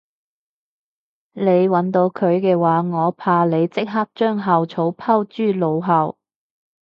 [1.33, 6.17] 你搵到佢嘅話我怕你即刻將校草拋諸腦後